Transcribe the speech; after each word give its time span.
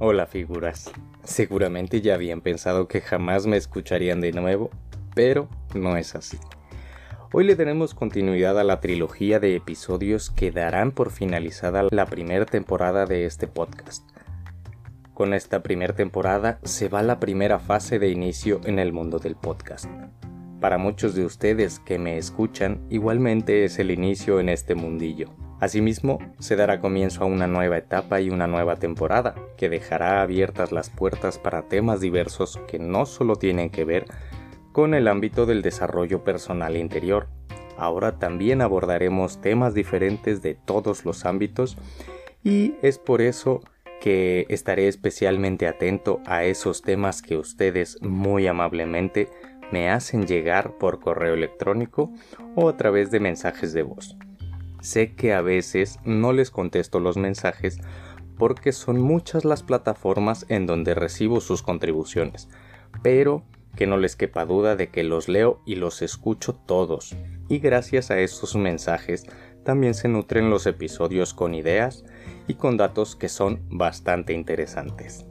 Hola 0.00 0.26
figuras. 0.26 0.92
Seguramente 1.24 2.00
ya 2.00 2.14
habían 2.14 2.40
pensado 2.40 2.86
que 2.86 3.00
jamás 3.00 3.48
me 3.48 3.56
escucharían 3.56 4.20
de 4.20 4.30
nuevo, 4.30 4.70
pero 5.16 5.48
no 5.74 5.96
es 5.96 6.14
así. 6.14 6.38
Hoy 7.32 7.42
le 7.42 7.56
daremos 7.56 7.94
continuidad 7.94 8.60
a 8.60 8.62
la 8.62 8.78
trilogía 8.78 9.40
de 9.40 9.56
episodios 9.56 10.30
que 10.30 10.52
darán 10.52 10.92
por 10.92 11.10
finalizada 11.10 11.88
la 11.90 12.06
primera 12.06 12.46
temporada 12.46 13.06
de 13.06 13.26
este 13.26 13.48
podcast. 13.48 14.08
Con 15.14 15.34
esta 15.34 15.64
primera 15.64 15.96
temporada 15.96 16.60
se 16.62 16.88
va 16.88 17.02
la 17.02 17.18
primera 17.18 17.58
fase 17.58 17.98
de 17.98 18.08
inicio 18.08 18.60
en 18.66 18.78
el 18.78 18.92
mundo 18.92 19.18
del 19.18 19.34
podcast. 19.34 19.90
Para 20.60 20.78
muchos 20.78 21.16
de 21.16 21.24
ustedes 21.24 21.80
que 21.80 21.98
me 21.98 22.18
escuchan, 22.18 22.86
igualmente 22.88 23.64
es 23.64 23.80
el 23.80 23.90
inicio 23.90 24.38
en 24.38 24.48
este 24.48 24.76
mundillo. 24.76 25.34
Asimismo, 25.60 26.18
se 26.38 26.54
dará 26.54 26.80
comienzo 26.80 27.24
a 27.24 27.26
una 27.26 27.48
nueva 27.48 27.78
etapa 27.78 28.20
y 28.20 28.30
una 28.30 28.46
nueva 28.46 28.76
temporada, 28.76 29.34
que 29.56 29.68
dejará 29.68 30.22
abiertas 30.22 30.70
las 30.70 30.88
puertas 30.88 31.38
para 31.38 31.62
temas 31.62 32.00
diversos 32.00 32.60
que 32.68 32.78
no 32.78 33.06
solo 33.06 33.36
tienen 33.36 33.70
que 33.70 33.84
ver 33.84 34.06
con 34.72 34.94
el 34.94 35.08
ámbito 35.08 35.46
del 35.46 35.62
desarrollo 35.62 36.22
personal 36.22 36.76
interior. 36.76 37.26
Ahora 37.76 38.18
también 38.18 38.60
abordaremos 38.60 39.40
temas 39.40 39.74
diferentes 39.74 40.42
de 40.42 40.54
todos 40.54 41.04
los 41.04 41.24
ámbitos 41.24 41.76
y 42.44 42.74
es 42.82 42.98
por 42.98 43.20
eso 43.20 43.60
que 44.00 44.46
estaré 44.48 44.86
especialmente 44.86 45.66
atento 45.66 46.20
a 46.24 46.44
esos 46.44 46.82
temas 46.82 47.20
que 47.20 47.36
ustedes 47.36 48.00
muy 48.00 48.46
amablemente 48.46 49.28
me 49.72 49.90
hacen 49.90 50.26
llegar 50.26 50.78
por 50.78 51.00
correo 51.00 51.34
electrónico 51.34 52.12
o 52.54 52.68
a 52.68 52.76
través 52.76 53.10
de 53.10 53.20
mensajes 53.20 53.72
de 53.72 53.82
voz. 53.82 54.16
Sé 54.80 55.14
que 55.14 55.34
a 55.34 55.40
veces 55.40 55.98
no 56.04 56.32
les 56.32 56.50
contesto 56.50 57.00
los 57.00 57.16
mensajes 57.16 57.78
porque 58.36 58.72
son 58.72 59.00
muchas 59.00 59.44
las 59.44 59.62
plataformas 59.62 60.46
en 60.48 60.66
donde 60.66 60.94
recibo 60.94 61.40
sus 61.40 61.62
contribuciones, 61.62 62.48
pero 63.02 63.44
que 63.76 63.86
no 63.86 63.96
les 63.96 64.16
quepa 64.16 64.44
duda 64.44 64.76
de 64.76 64.90
que 64.90 65.04
los 65.04 65.28
leo 65.28 65.60
y 65.66 65.74
los 65.74 66.02
escucho 66.02 66.54
todos, 66.54 67.16
y 67.48 67.58
gracias 67.58 68.10
a 68.10 68.18
esos 68.18 68.56
mensajes 68.56 69.24
también 69.64 69.94
se 69.94 70.08
nutren 70.08 70.50
los 70.50 70.66
episodios 70.66 71.34
con 71.34 71.54
ideas 71.54 72.04
y 72.46 72.54
con 72.54 72.76
datos 72.76 73.16
que 73.16 73.28
son 73.28 73.60
bastante 73.68 74.32
interesantes. 74.32 75.26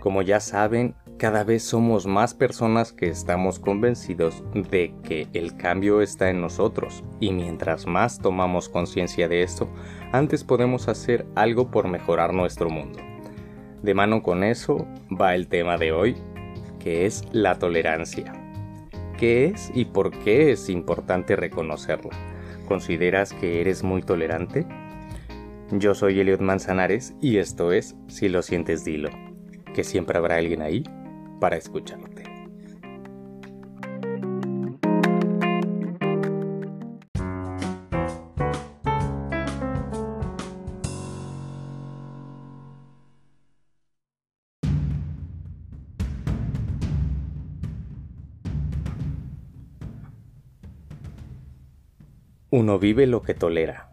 Como 0.00 0.22
ya 0.22 0.40
saben, 0.40 0.94
cada 1.20 1.44
vez 1.44 1.62
somos 1.62 2.06
más 2.06 2.32
personas 2.32 2.94
que 2.94 3.06
estamos 3.10 3.58
convencidos 3.58 4.42
de 4.54 4.94
que 5.02 5.28
el 5.34 5.54
cambio 5.54 6.00
está 6.00 6.30
en 6.30 6.40
nosotros 6.40 7.04
y 7.20 7.30
mientras 7.34 7.86
más 7.86 8.20
tomamos 8.20 8.70
conciencia 8.70 9.28
de 9.28 9.42
esto, 9.42 9.68
antes 10.12 10.44
podemos 10.44 10.88
hacer 10.88 11.26
algo 11.34 11.70
por 11.70 11.88
mejorar 11.88 12.32
nuestro 12.32 12.70
mundo. 12.70 13.00
De 13.82 13.92
mano 13.92 14.22
con 14.22 14.42
eso 14.42 14.86
va 15.12 15.34
el 15.34 15.46
tema 15.48 15.76
de 15.76 15.92
hoy, 15.92 16.16
que 16.78 17.04
es 17.04 17.22
la 17.32 17.58
tolerancia. 17.58 18.32
¿Qué 19.18 19.44
es 19.44 19.70
y 19.74 19.84
por 19.84 20.12
qué 20.20 20.52
es 20.52 20.70
importante 20.70 21.36
reconocerla? 21.36 22.16
¿Consideras 22.66 23.34
que 23.34 23.60
eres 23.60 23.82
muy 23.84 24.00
tolerante? 24.00 24.66
Yo 25.70 25.94
soy 25.94 26.18
Eliot 26.18 26.40
Manzanares 26.40 27.12
y 27.20 27.36
esto 27.36 27.72
es 27.72 27.94
Si 28.08 28.30
lo 28.30 28.40
sientes 28.40 28.86
dilo, 28.86 29.10
que 29.74 29.84
siempre 29.84 30.16
habrá 30.16 30.36
alguien 30.36 30.62
ahí 30.62 30.82
para 31.40 31.56
escucharte. 31.56 32.30
Uno 52.52 52.80
vive 52.80 53.06
lo 53.06 53.22
que 53.22 53.32
tolera. 53.32 53.90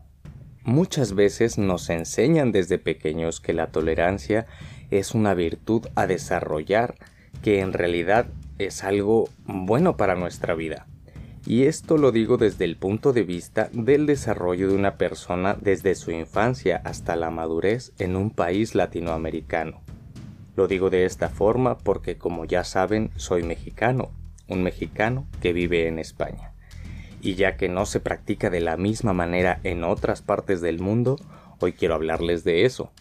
Muchas 0.64 1.14
veces 1.14 1.58
nos 1.58 1.90
enseñan 1.90 2.52
desde 2.52 2.80
pequeños 2.80 3.40
que 3.40 3.54
la 3.54 3.68
tolerancia 3.68 4.48
es 4.90 5.14
una 5.14 5.34
virtud 5.36 5.88
a 5.96 6.08
desarrollar 6.08 6.96
que 7.42 7.60
en 7.60 7.74
realidad 7.74 8.28
es 8.58 8.84
algo 8.84 9.30
bueno 9.46 9.98
para 9.98 10.16
nuestra 10.16 10.56
vida. 10.56 10.88
Y 11.46 11.64
esto 11.64 11.98
lo 11.98 12.12
digo 12.12 12.38
desde 12.38 12.66
el 12.66 12.76
punto 12.76 13.14
de 13.14 13.24
vista 13.24 13.70
del 13.72 14.06
desarrollo 14.06 14.68
de 14.68 14.76
una 14.76 14.98
persona 14.98 15.56
desde 15.60 15.96
su 15.96 16.12
infancia 16.12 16.82
hasta 16.84 17.16
la 17.16 17.30
madurez 17.30 17.94
en 18.00 18.18
un 18.18 18.32
país 18.32 18.76
latinoamericano. 18.76 19.82
Lo 20.58 20.68
digo 20.68 20.90
de 20.90 21.06
esta 21.06 21.30
forma 21.30 21.78
porque 21.78 22.18
como 22.18 22.44
ya 22.44 22.66
saben 22.66 23.12
soy 23.16 23.44
mexicano, 23.44 24.12
un 24.50 24.64
mexicano 24.64 25.26
que 25.42 25.54
vive 25.54 25.88
en 25.88 26.00
España. 26.00 26.52
Y 27.22 27.36
ya 27.36 27.56
que 27.56 27.70
no 27.70 27.86
se 27.86 28.00
practica 28.00 28.50
de 28.50 28.60
la 28.60 28.76
misma 28.76 29.14
manera 29.14 29.60
en 29.64 29.84
otras 29.84 30.22
partes 30.22 30.60
del 30.60 30.80
mundo, 30.80 31.18
hoy 31.60 31.74
quiero 31.74 31.96
hablarles 31.96 32.44
de 32.44 32.66
eso, 32.66 32.92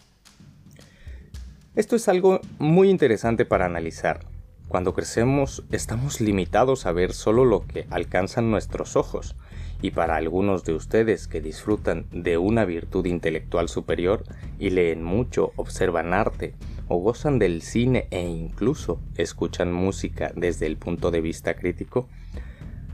esto 1.77 1.95
es 1.95 2.07
algo 2.07 2.41
muy 2.57 2.89
interesante 2.89 3.45
para 3.45 3.67
analizar. 3.67 4.21
Cuando 4.67 4.95
crecemos 4.95 5.63
estamos 5.71 6.19
limitados 6.19 6.87
a 6.87 6.91
ver 6.91 7.13
solo 7.13 7.45
lo 7.45 7.67
que 7.67 7.85
alcanzan 7.91 8.49
nuestros 8.49 8.95
ojos, 8.95 9.35
y 9.79 9.91
para 9.91 10.15
algunos 10.15 10.63
de 10.63 10.73
ustedes 10.73 11.27
que 11.27 11.39
disfrutan 11.39 12.07
de 12.11 12.39
una 12.39 12.65
virtud 12.65 13.05
intelectual 13.05 13.69
superior 13.69 14.23
y 14.57 14.71
leen 14.71 15.03
mucho, 15.03 15.51
observan 15.55 16.15
arte 16.15 16.55
o 16.87 16.97
gozan 16.97 17.37
del 17.37 17.61
cine 17.61 18.07
e 18.09 18.27
incluso 18.27 18.99
escuchan 19.15 19.71
música 19.71 20.31
desde 20.35 20.65
el 20.65 20.77
punto 20.77 21.11
de 21.11 21.21
vista 21.21 21.53
crítico, 21.53 22.09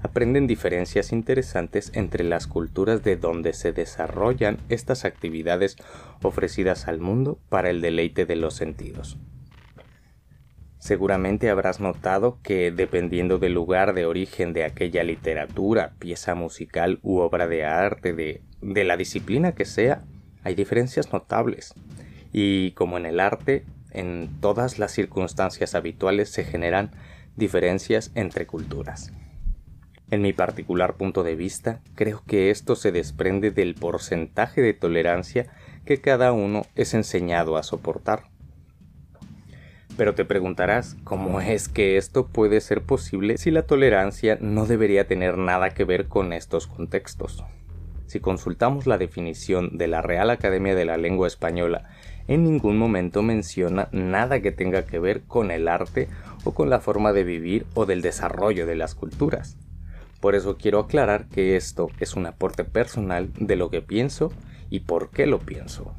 aprenden 0.03 0.47
diferencias 0.47 1.11
interesantes 1.13 1.91
entre 1.95 2.25
las 2.25 2.45
culturas 2.45 3.03
de 3.03 3.15
donde 3.15 3.53
se 3.53 3.71
desarrollan 3.71 4.57
estas 4.69 5.05
actividades 5.05 5.77
ofrecidas 6.21 6.87
al 6.87 6.99
mundo 6.99 7.39
para 7.49 7.69
el 7.69 7.81
deleite 7.81 8.25
de 8.25 8.35
los 8.35 8.53
sentidos. 8.53 9.17
Seguramente 10.77 11.49
habrás 11.49 11.79
notado 11.79 12.39
que 12.43 12.69
dependiendo 12.71 13.39
del 13.39 13.53
lugar 13.53 13.93
de 13.93 14.05
origen 14.05 14.51
de 14.51 14.65
aquella 14.65 15.03
literatura, 15.03 15.93
pieza 15.97 16.35
musical 16.35 16.99
u 17.01 17.19
obra 17.19 17.47
de 17.47 17.63
arte, 17.63 18.11
de, 18.11 18.41
de 18.61 18.83
la 18.83 18.97
disciplina 18.97 19.53
que 19.53 19.63
sea, 19.63 20.03
hay 20.43 20.55
diferencias 20.55 21.13
notables. 21.13 21.73
Y 22.33 22.71
como 22.71 22.97
en 22.97 23.05
el 23.05 23.21
arte, 23.21 23.63
en 23.91 24.29
todas 24.41 24.77
las 24.77 24.91
circunstancias 24.91 25.73
habituales 25.73 26.29
se 26.29 26.43
generan 26.43 26.91
diferencias 27.37 28.11
entre 28.15 28.45
culturas. 28.45 29.13
En 30.13 30.21
mi 30.21 30.31
particular 30.31 30.93
punto 30.93 31.23
de 31.23 31.33
vista, 31.33 31.81
creo 31.95 32.21
que 32.27 32.51
esto 32.51 32.75
se 32.75 32.91
desprende 32.91 33.49
del 33.49 33.73
porcentaje 33.73 34.61
de 34.61 34.75
tolerancia 34.75 35.47
que 35.87 36.01
cada 36.01 36.33
uno 36.33 36.67
es 36.75 36.93
enseñado 36.93 37.57
a 37.57 37.63
soportar. 37.63 38.25
Pero 39.97 40.13
te 40.13 40.23
preguntarás, 40.23 40.97
¿cómo 41.03 41.41
es 41.41 41.67
que 41.67 41.97
esto 41.97 42.27
puede 42.27 42.61
ser 42.61 42.83
posible 42.83 43.39
si 43.39 43.49
la 43.49 43.63
tolerancia 43.63 44.37
no 44.39 44.67
debería 44.67 45.07
tener 45.07 45.39
nada 45.39 45.71
que 45.71 45.83
ver 45.83 46.07
con 46.07 46.31
estos 46.31 46.67
contextos? 46.67 47.43
Si 48.05 48.19
consultamos 48.19 48.85
la 48.85 48.99
definición 48.99 49.79
de 49.79 49.87
la 49.87 50.03
Real 50.03 50.29
Academia 50.29 50.75
de 50.75 50.85
la 50.85 50.97
Lengua 50.97 51.25
Española, 51.25 51.89
en 52.27 52.43
ningún 52.43 52.77
momento 52.77 53.23
menciona 53.23 53.89
nada 53.91 54.41
que 54.41 54.51
tenga 54.51 54.85
que 54.85 54.99
ver 54.99 55.23
con 55.23 55.49
el 55.49 55.67
arte 55.67 56.07
o 56.43 56.53
con 56.53 56.69
la 56.69 56.81
forma 56.81 57.13
de 57.13 57.23
vivir 57.23 57.65
o 57.73 57.87
del 57.87 58.03
desarrollo 58.03 58.67
de 58.67 58.75
las 58.75 58.93
culturas. 58.93 59.57
Por 60.23 60.35
eso 60.35 60.55
quiero 60.55 60.79
aclarar 60.79 61.27
que 61.27 61.57
esto 61.57 61.89
es 61.99 62.15
un 62.15 62.25
aporte 62.25 62.63
personal 62.63 63.29
de 63.33 63.57
lo 63.57 63.69
que 63.69 63.81
pienso 63.81 64.31
y 64.69 64.79
por 64.79 65.09
qué 65.09 65.27
lo 65.27 65.39
pienso. 65.39 65.93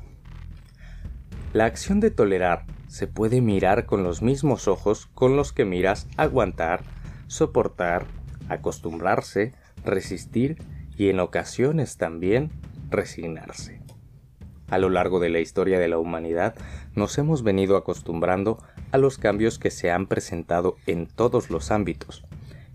La 1.53 1.67
acción 1.67 2.01
de 2.01 2.11
tolerar 2.11 2.65
se 2.87 3.07
puede 3.07 3.43
mirar 3.43 3.85
con 3.85 4.03
los 4.03 4.23
mismos 4.23 4.67
ojos 4.67 5.11
con 5.13 5.37
los 5.37 5.53
que 5.53 5.67
miras 5.67 6.09
aguantar, 6.17 6.85
soportar, 7.27 8.07
acostumbrarse, 8.49 9.53
resistir 9.85 10.57
y 10.97 11.11
en 11.11 11.21
ocasiones 11.21 11.99
también 11.99 12.51
resignarse. 12.89 13.83
A 14.71 14.79
lo 14.79 14.89
largo 14.89 15.21
de 15.21 15.29
la 15.29 15.41
historia 15.41 15.79
de 15.79 15.89
la 15.89 15.99
humanidad 15.99 16.55
nos 16.95 17.19
hemos 17.19 17.43
venido 17.43 17.77
acostumbrando 17.77 18.57
a 18.91 18.97
los 18.97 19.19
cambios 19.19 19.59
que 19.59 19.71
se 19.71 19.91
han 19.91 20.07
presentado 20.07 20.77
en 20.87 21.09
todos 21.09 21.51
los 21.51 21.71
ámbitos, 21.71 22.25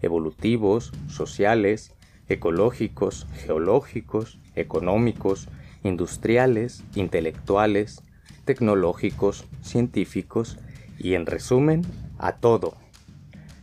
evolutivos, 0.02 0.92
sociales, 1.08 1.94
ecológicos, 2.28 3.28
geológicos, 3.34 4.40
económicos, 4.56 5.48
industriales, 5.84 6.84
intelectuales, 6.96 8.04
tecnológicos, 8.46 9.46
científicos 9.62 10.58
y 10.98 11.14
en 11.14 11.26
resumen, 11.26 11.84
a 12.18 12.34
todo. 12.34 12.76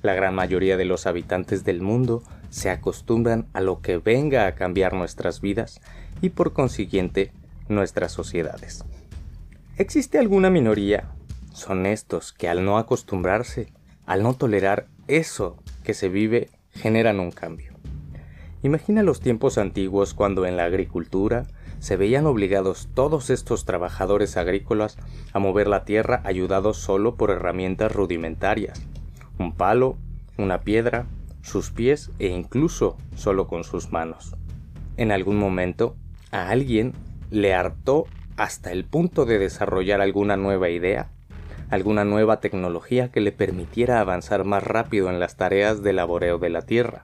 La 0.03 0.15
gran 0.15 0.35
mayoría 0.35 0.77
de 0.77 0.85
los 0.85 1.07
habitantes 1.07 1.65
del 1.65 1.83
mundo 1.83 2.23
se 2.51 2.71
acostumbran 2.71 3.47
a 3.53 3.61
lo 3.61 3.81
que 3.81 3.99
venga 3.99 4.47
a 4.47 4.55
cambiar 4.55 4.95
nuestras 4.95 5.41
vidas 5.41 5.81
y 6.21 6.31
por 6.31 6.53
consiguiente 6.53 7.33
nuestras 7.69 8.13
sociedades. 8.13 8.85
existe 9.77 10.19
alguna 10.19 10.49
minoría, 10.49 11.11
son 11.53 11.85
estos 11.85 12.33
que 12.33 12.49
al 12.49 12.65
no 12.65 12.79
acostumbrarse, 12.79 13.73
al 14.07 14.23
no 14.23 14.35
tolerar 14.35 14.87
eso 15.09 15.57
que 15.85 15.95
se 15.95 16.09
vive, 16.09 16.51
generan 16.73 17.21
un 17.21 17.31
cambio. 17.31 17.73
Imagina 18.63 19.03
los 19.03 19.21
tiempos 19.21 19.59
antiguos 19.59 20.15
cuando 20.15 20.47
en 20.47 20.57
la 20.57 20.65
agricultura 20.65 21.47
se 21.79 21.97
veían 21.97 22.27
obligados 22.27 22.89
todos 22.95 23.31
estos 23.31 23.65
trabajadores 23.65 24.37
agrícolas 24.37 24.97
a 25.33 25.39
mover 25.39 25.69
la 25.69 25.85
tierra 25.85 26.21
ayudados 26.25 26.79
solo 26.79 27.17
por 27.17 27.31
herramientas 27.31 27.93
rudimentarias, 27.93 28.83
un 29.39 29.53
palo, 29.53 29.97
una 30.39 30.63
piedra, 30.63 31.07
sus 31.43 31.71
pies 31.71 32.11
e 32.19 32.29
incluso 32.29 32.97
solo 33.15 33.47
con 33.47 33.63
sus 33.63 33.93
manos. 33.93 34.35
En 34.97 35.13
algún 35.13 35.37
momento, 35.39 35.95
a 36.33 36.49
alguien 36.49 36.93
le 37.31 37.55
hartó 37.55 38.07
hasta 38.37 38.73
el 38.73 38.85
punto 38.85 39.25
de 39.27 39.39
desarrollar 39.39 40.01
alguna 40.01 40.37
nueva 40.37 40.71
idea, 40.71 41.11
alguna 41.71 42.05
nueva 42.05 42.41
tecnología 42.41 43.11
que 43.11 43.21
le 43.21 43.33
permitiera 43.33 44.01
avanzar 44.01 44.45
más 44.45 44.63
rápido 44.63 45.11
en 45.11 45.21
las 45.21 45.37
tareas 45.37 45.83
de 45.83 45.93
laboreo 45.93 46.39
de 46.39 46.51
la 46.51 46.63
tierra. 46.63 47.03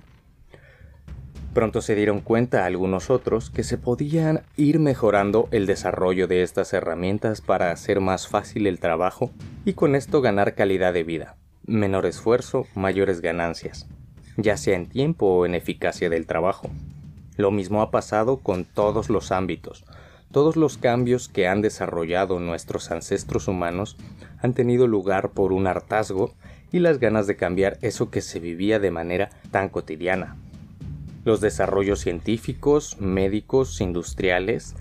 Pronto 1.54 1.82
se 1.82 1.94
dieron 1.94 2.20
cuenta 2.20 2.64
algunos 2.64 3.10
otros 3.10 3.50
que 3.50 3.62
se 3.62 3.76
podían 3.76 4.42
ir 4.56 4.78
mejorando 4.78 5.48
el 5.50 5.66
desarrollo 5.66 6.26
de 6.26 6.42
estas 6.42 6.72
herramientas 6.72 7.42
para 7.42 7.70
hacer 7.70 8.00
más 8.00 8.26
fácil 8.26 8.66
el 8.66 8.80
trabajo 8.80 9.30
y 9.66 9.74
con 9.74 9.94
esto 9.94 10.22
ganar 10.22 10.54
calidad 10.54 10.94
de 10.94 11.04
vida, 11.04 11.36
menor 11.66 12.06
esfuerzo, 12.06 12.66
mayores 12.74 13.20
ganancias, 13.20 13.86
ya 14.38 14.56
sea 14.56 14.76
en 14.76 14.88
tiempo 14.88 15.26
o 15.26 15.44
en 15.44 15.54
eficacia 15.54 16.08
del 16.08 16.26
trabajo. 16.26 16.70
Lo 17.36 17.50
mismo 17.50 17.82
ha 17.82 17.90
pasado 17.90 18.38
con 18.38 18.64
todos 18.64 19.10
los 19.10 19.30
ámbitos. 19.30 19.84
Todos 20.32 20.56
los 20.56 20.78
cambios 20.78 21.28
que 21.28 21.46
han 21.46 21.60
desarrollado 21.60 22.40
nuestros 22.40 22.90
ancestros 22.90 23.48
humanos 23.48 23.98
han 24.40 24.54
tenido 24.54 24.86
lugar 24.86 25.32
por 25.32 25.52
un 25.52 25.66
hartazgo 25.66 26.34
y 26.72 26.78
las 26.78 26.98
ganas 26.98 27.26
de 27.26 27.36
cambiar 27.36 27.76
eso 27.82 28.10
que 28.10 28.22
se 28.22 28.40
vivía 28.40 28.78
de 28.78 28.90
manera 28.90 29.28
tan 29.50 29.68
cotidiana, 29.68 30.38
los 31.26 31.42
desarrollos 31.42 32.00
científicos, 32.00 32.96
médicos, 32.98 33.82
industriales, 33.82 34.74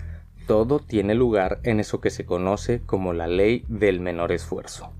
todo 0.47 0.79
tiene 0.79 1.15
lugar 1.15 1.59
en 1.63 1.81
eso 1.81 1.99
que 1.99 2.11
se 2.11 2.25
conoce 2.25 2.81
como 2.85 3.11
la 3.11 3.27
ley 3.27 3.65
del 3.67 3.99
menor 3.99 4.31
esfuerzo, 4.31 4.91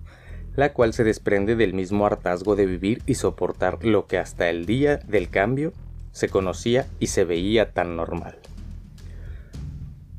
la 0.56 0.74
cual 0.74 0.94
se 0.94 1.06
desprende 1.06 1.56
del 1.56 1.74
mismo 1.74 2.06
hartazgo 2.06 2.57
de 2.57 2.65
vivir 2.65 3.01
y 3.06 3.15
soportar 3.15 3.86
lo 3.86 4.06
que 4.06 4.18
hasta 4.18 4.50
el 4.50 4.65
día 4.65 4.98
del 4.98 5.30
cambio 5.30 5.71
se 6.12 6.27
conocía 6.27 6.88
y 7.00 7.07
se 7.07 7.24
veía 7.24 7.71
tan 7.71 7.95
normal. 7.95 8.38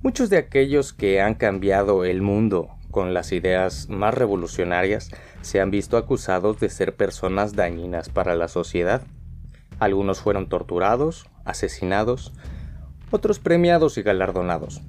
Muchos 0.02 0.30
de 0.30 0.36
aquellos 0.36 0.92
que 0.92 1.20
han 1.20 1.34
cambiado 1.34 2.04
el 2.04 2.22
mundo 2.22 2.68
con 2.90 3.14
las 3.14 3.32
ideas 3.32 3.88
más 3.88 4.14
revolucionarias 4.14 5.10
se 5.40 5.60
han 5.60 5.70
visto 5.70 5.96
acusados 5.96 6.60
de 6.60 6.68
ser 6.68 6.94
personas 6.94 7.54
dañinas 7.54 8.08
para 8.08 8.34
la 8.34 8.48
sociedad 8.48 9.02
algunos 9.82 10.20
fueron 10.20 10.48
torturados, 10.48 11.26
asesinados, 11.44 12.32
otros 13.10 13.40
premiados 13.40 13.98
y 13.98 14.02
galardonados. 14.02 14.80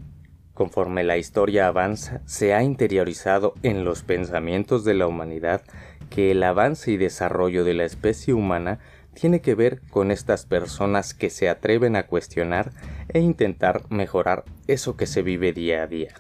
Conforme 0.53 1.03
la 1.03 1.17
historia 1.17 1.65
avanza, 1.65 2.21
se 2.25 2.53
ha 2.53 2.61
interiorizado 2.61 3.55
en 3.63 3.85
los 3.85 4.03
pensamientos 4.03 4.83
de 4.83 4.93
la 4.93 5.07
humanidad 5.07 5.63
que 6.11 6.29
el 6.29 6.43
avance 6.43 6.91
y 6.91 6.97
desarrollo 6.97 7.63
de 7.63 7.73
la 7.73 7.85
especie 7.85 8.35
humana 8.35 8.77
tiene 9.13 9.41
que 9.41 9.55
ver 9.55 9.81
con 9.89 10.11
estas 10.11 10.45
personas 10.45 11.13
que 11.13 11.29
se 11.29 11.49
atreven 11.49 11.95
a 11.95 12.07
cuestionar 12.07 12.71
e 13.09 13.19
intentar 13.19 13.83
mejorar 13.89 14.43
eso 14.67 14.97
que 14.97 15.07
se 15.07 15.21
vive 15.21 15.53
día 15.53 15.83
a 15.83 15.87
día. 15.87 16.13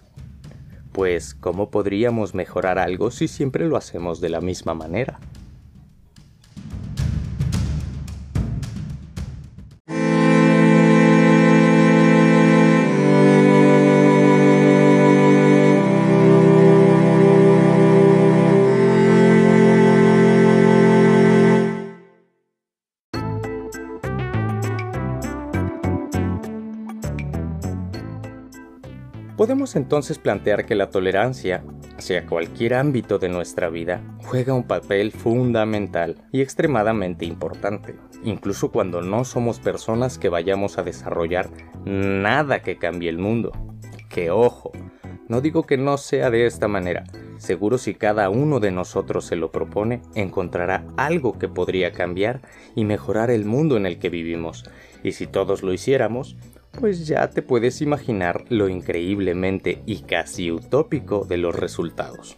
Pues, 0.91 1.33
¿cómo 1.33 1.71
podríamos 1.71 2.35
mejorar 2.35 2.77
algo 2.77 3.09
si 3.09 3.27
siempre 3.27 3.65
lo 3.67 3.77
hacemos 3.77 4.21
de 4.21 4.29
la 4.29 4.41
misma 4.41 4.73
manera? 4.73 5.19
Podemos 29.63 29.77
entonces 29.77 30.19
plantear 30.19 30.65
que 30.65 30.75
la 30.75 30.89
tolerancia 30.89 31.63
hacia 31.97 32.25
cualquier 32.25 32.73
ámbito 32.73 33.17
de 33.17 33.29
nuestra 33.29 33.69
vida 33.69 34.03
juega 34.25 34.53
un 34.53 34.67
papel 34.67 35.13
fundamental 35.13 36.17
y 36.33 36.41
extremadamente 36.41 37.23
importante, 37.23 37.95
incluso 38.25 38.73
cuando 38.73 39.01
no 39.01 39.23
somos 39.23 39.61
personas 39.61 40.17
que 40.17 40.27
vayamos 40.27 40.77
a 40.77 40.83
desarrollar 40.83 41.49
nada 41.85 42.61
que 42.61 42.77
cambie 42.77 43.07
el 43.07 43.19
mundo. 43.19 43.53
Que 44.09 44.31
ojo, 44.31 44.73
no 45.29 45.39
digo 45.39 45.63
que 45.63 45.77
no 45.77 45.97
sea 45.97 46.29
de 46.29 46.45
esta 46.45 46.67
manera, 46.67 47.05
seguro 47.37 47.77
si 47.77 47.93
cada 47.95 48.29
uno 48.29 48.59
de 48.59 48.71
nosotros 48.71 49.23
se 49.23 49.37
lo 49.37 49.53
propone, 49.53 50.01
encontrará 50.13 50.85
algo 50.97 51.39
que 51.39 51.47
podría 51.47 51.93
cambiar 51.93 52.41
y 52.75 52.83
mejorar 52.83 53.31
el 53.31 53.45
mundo 53.45 53.77
en 53.77 53.85
el 53.85 53.97
que 53.97 54.09
vivimos, 54.09 54.65
y 55.03 55.13
si 55.13 55.25
todos 55.25 55.63
lo 55.63 55.71
hiciéramos, 55.71 56.35
pues 56.79 57.07
ya 57.07 57.29
te 57.29 57.41
puedes 57.41 57.81
imaginar 57.81 58.45
lo 58.49 58.67
increíblemente 58.67 59.81
y 59.85 60.01
casi 60.01 60.51
utópico 60.51 61.25
de 61.25 61.37
los 61.37 61.55
resultados. 61.55 62.37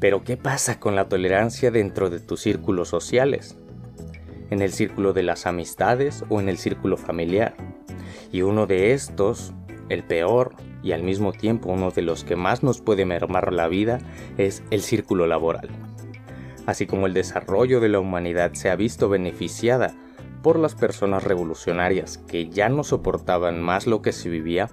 Pero 0.00 0.22
¿qué 0.24 0.36
pasa 0.36 0.78
con 0.78 0.94
la 0.94 1.08
tolerancia 1.08 1.70
dentro 1.70 2.08
de 2.08 2.20
tus 2.20 2.40
círculos 2.40 2.88
sociales? 2.88 3.56
¿En 4.50 4.62
el 4.62 4.72
círculo 4.72 5.12
de 5.12 5.22
las 5.22 5.46
amistades 5.46 6.24
o 6.28 6.40
en 6.40 6.48
el 6.48 6.56
círculo 6.56 6.96
familiar? 6.96 7.54
Y 8.32 8.42
uno 8.42 8.66
de 8.66 8.92
estos, 8.92 9.52
el 9.88 10.04
peor 10.04 10.54
y 10.82 10.92
al 10.92 11.02
mismo 11.02 11.32
tiempo 11.32 11.70
uno 11.70 11.90
de 11.90 12.02
los 12.02 12.24
que 12.24 12.36
más 12.36 12.62
nos 12.62 12.80
puede 12.80 13.04
mermar 13.04 13.52
la 13.52 13.68
vida, 13.68 13.98
es 14.38 14.62
el 14.70 14.82
círculo 14.82 15.26
laboral. 15.26 15.68
Así 16.66 16.86
como 16.86 17.06
el 17.06 17.14
desarrollo 17.14 17.80
de 17.80 17.88
la 17.88 17.98
humanidad 17.98 18.52
se 18.52 18.70
ha 18.70 18.76
visto 18.76 19.08
beneficiada 19.08 19.94
por 20.48 20.58
las 20.58 20.74
personas 20.74 21.24
revolucionarias 21.24 22.16
que 22.16 22.48
ya 22.48 22.70
no 22.70 22.82
soportaban 22.82 23.60
más 23.60 23.86
lo 23.86 24.00
que 24.00 24.12
se 24.12 24.30
vivía, 24.30 24.70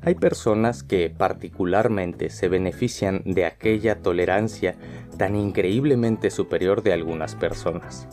hay 0.00 0.16
personas 0.16 0.82
que 0.82 1.10
particularmente 1.16 2.28
se 2.28 2.48
benefician 2.48 3.22
de 3.24 3.44
aquella 3.44 4.02
tolerancia 4.02 4.74
tan 5.18 5.36
increíblemente 5.36 6.28
superior 6.32 6.82
de 6.82 6.92
algunas 6.92 7.36
personas. 7.36 8.08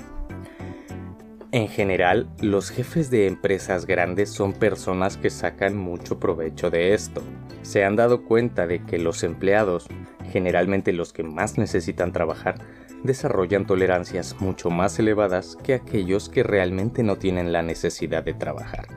En 1.52 1.68
general, 1.68 2.30
los 2.42 2.70
jefes 2.70 3.10
de 3.10 3.26
empresas 3.26 3.88
grandes 3.88 4.30
son 4.30 4.54
personas 4.54 5.18
que 5.18 5.32
sacan 5.32 5.76
mucho 5.76 6.20
provecho 6.20 6.70
de 6.70 6.94
esto. 6.94 7.24
Se 7.64 7.86
han 7.86 7.96
dado 7.96 8.24
cuenta 8.24 8.68
de 8.68 8.84
que 8.86 9.00
los 9.00 9.24
empleados, 9.24 9.88
generalmente 10.32 10.94
los 10.94 11.12
que 11.12 11.24
más 11.24 11.58
necesitan 11.58 12.12
trabajar, 12.12 12.62
desarrollan 13.04 13.66
tolerancias 13.66 14.36
mucho 14.40 14.70
más 14.70 15.00
elevadas 15.00 15.56
que 15.64 15.74
aquellos 15.74 16.30
que 16.30 16.44
realmente 16.44 17.04
no 17.04 17.18
tienen 17.18 17.52
la 17.52 17.62
necesidad 17.62 18.24
de 18.24 18.34
trabajar. 18.34 18.88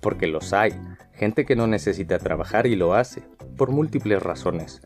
Porque 0.00 0.26
los 0.26 0.52
hay, 0.52 0.72
gente 1.12 1.44
que 1.44 1.56
no 1.56 1.66
necesita 1.66 2.18
trabajar 2.18 2.66
y 2.66 2.76
lo 2.76 2.94
hace, 2.94 3.22
por 3.56 3.70
múltiples 3.70 4.22
razones, 4.22 4.80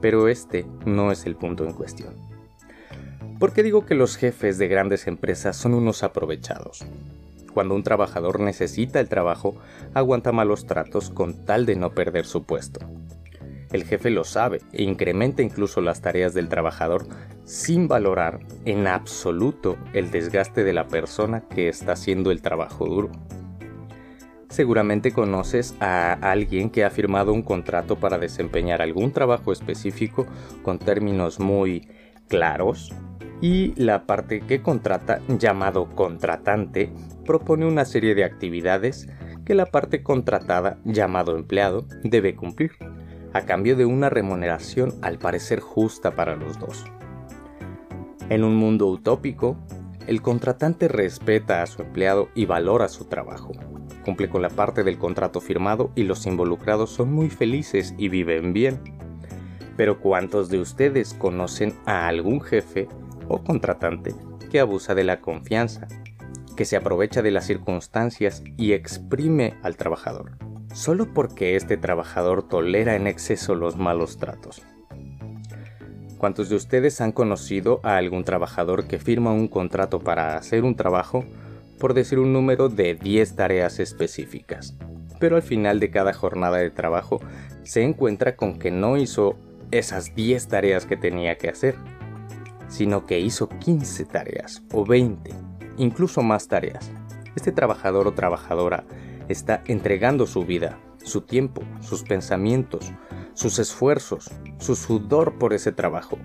pero 0.00 0.28
este 0.28 0.66
no 0.84 1.10
es 1.10 1.26
el 1.26 1.36
punto 1.36 1.64
en 1.64 1.72
cuestión. 1.72 2.14
¿Por 3.38 3.52
qué 3.52 3.62
digo 3.62 3.86
que 3.86 3.94
los 3.94 4.16
jefes 4.16 4.58
de 4.58 4.68
grandes 4.68 5.06
empresas 5.06 5.56
son 5.56 5.74
unos 5.74 6.02
aprovechados? 6.02 6.84
Cuando 7.54 7.74
un 7.74 7.82
trabajador 7.82 8.38
necesita 8.38 9.00
el 9.00 9.08
trabajo, 9.08 9.56
aguanta 9.94 10.30
malos 10.30 10.66
tratos 10.66 11.10
con 11.10 11.44
tal 11.44 11.66
de 11.66 11.74
no 11.74 11.90
perder 11.90 12.26
su 12.26 12.44
puesto. 12.44 12.80
El 13.72 13.84
jefe 13.84 14.10
lo 14.10 14.24
sabe 14.24 14.60
e 14.72 14.82
incrementa 14.82 15.42
incluso 15.42 15.80
las 15.80 16.00
tareas 16.00 16.34
del 16.34 16.48
trabajador 16.48 17.06
sin 17.50 17.88
valorar 17.88 18.38
en 18.64 18.86
absoluto 18.86 19.76
el 19.92 20.12
desgaste 20.12 20.62
de 20.62 20.72
la 20.72 20.86
persona 20.86 21.40
que 21.40 21.68
está 21.68 21.92
haciendo 21.92 22.30
el 22.30 22.42
trabajo 22.42 22.86
duro. 22.86 23.10
Seguramente 24.48 25.10
conoces 25.10 25.74
a 25.80 26.12
alguien 26.12 26.70
que 26.70 26.84
ha 26.84 26.90
firmado 26.90 27.32
un 27.32 27.42
contrato 27.42 27.96
para 27.96 28.18
desempeñar 28.18 28.80
algún 28.80 29.10
trabajo 29.10 29.50
específico 29.50 30.26
con 30.62 30.78
términos 30.78 31.40
muy 31.40 31.88
claros 32.28 32.92
y 33.40 33.74
la 33.74 34.06
parte 34.06 34.42
que 34.42 34.62
contrata, 34.62 35.20
llamado 35.26 35.88
contratante, 35.96 36.92
propone 37.26 37.66
una 37.66 37.84
serie 37.84 38.14
de 38.14 38.22
actividades 38.22 39.08
que 39.44 39.56
la 39.56 39.66
parte 39.66 40.04
contratada, 40.04 40.78
llamado 40.84 41.34
empleado, 41.34 41.84
debe 42.04 42.36
cumplir 42.36 42.70
a 43.32 43.40
cambio 43.42 43.74
de 43.74 43.86
una 43.86 44.08
remuneración 44.08 44.94
al 45.02 45.18
parecer 45.18 45.58
justa 45.58 46.12
para 46.12 46.36
los 46.36 46.56
dos. 46.60 46.84
En 48.30 48.44
un 48.44 48.54
mundo 48.54 48.86
utópico, 48.86 49.56
el 50.06 50.22
contratante 50.22 50.86
respeta 50.86 51.62
a 51.62 51.66
su 51.66 51.82
empleado 51.82 52.28
y 52.36 52.46
valora 52.46 52.88
su 52.88 53.06
trabajo. 53.06 53.50
Cumple 54.04 54.30
con 54.30 54.40
la 54.40 54.50
parte 54.50 54.84
del 54.84 54.98
contrato 54.98 55.40
firmado 55.40 55.90
y 55.96 56.04
los 56.04 56.24
involucrados 56.26 56.90
son 56.90 57.12
muy 57.12 57.28
felices 57.28 57.92
y 57.98 58.08
viven 58.08 58.52
bien. 58.52 58.80
Pero 59.76 59.98
¿cuántos 59.98 60.48
de 60.48 60.60
ustedes 60.60 61.12
conocen 61.12 61.74
a 61.86 62.06
algún 62.06 62.40
jefe 62.40 62.86
o 63.26 63.42
contratante 63.42 64.14
que 64.48 64.60
abusa 64.60 64.94
de 64.94 65.02
la 65.02 65.20
confianza, 65.20 65.88
que 66.56 66.64
se 66.64 66.76
aprovecha 66.76 67.22
de 67.22 67.32
las 67.32 67.46
circunstancias 67.46 68.44
y 68.56 68.74
exprime 68.74 69.58
al 69.64 69.76
trabajador, 69.76 70.38
solo 70.72 71.12
porque 71.12 71.56
este 71.56 71.76
trabajador 71.76 72.46
tolera 72.46 72.94
en 72.94 73.08
exceso 73.08 73.56
los 73.56 73.76
malos 73.76 74.18
tratos? 74.18 74.62
¿Cuántos 76.20 76.50
de 76.50 76.56
ustedes 76.56 77.00
han 77.00 77.12
conocido 77.12 77.80
a 77.82 77.96
algún 77.96 78.24
trabajador 78.24 78.84
que 78.84 78.98
firma 78.98 79.32
un 79.32 79.48
contrato 79.48 80.00
para 80.00 80.36
hacer 80.36 80.64
un 80.64 80.74
trabajo, 80.74 81.24
por 81.78 81.94
decir 81.94 82.18
un 82.18 82.34
número 82.34 82.68
de 82.68 82.94
10 82.94 83.36
tareas 83.36 83.80
específicas? 83.80 84.76
Pero 85.18 85.36
al 85.36 85.42
final 85.42 85.80
de 85.80 85.90
cada 85.90 86.12
jornada 86.12 86.58
de 86.58 86.68
trabajo 86.68 87.22
se 87.62 87.84
encuentra 87.84 88.36
con 88.36 88.58
que 88.58 88.70
no 88.70 88.98
hizo 88.98 89.38
esas 89.70 90.14
10 90.14 90.46
tareas 90.48 90.84
que 90.84 90.98
tenía 90.98 91.38
que 91.38 91.48
hacer, 91.48 91.76
sino 92.68 93.06
que 93.06 93.18
hizo 93.18 93.48
15 93.48 94.04
tareas 94.04 94.62
o 94.74 94.84
20, 94.84 95.30
incluso 95.78 96.20
más 96.20 96.48
tareas. 96.48 96.92
Este 97.34 97.50
trabajador 97.50 98.06
o 98.06 98.12
trabajadora 98.12 98.84
está 99.30 99.62
entregando 99.68 100.26
su 100.26 100.44
vida, 100.44 100.78
su 101.02 101.22
tiempo, 101.22 101.62
sus 101.80 102.02
pensamientos, 102.02 102.92
sus 103.34 103.58
esfuerzos, 103.58 104.30
su 104.58 104.76
sudor 104.76 105.38
por 105.38 105.52
ese 105.52 105.72
trabajo, 105.72 106.18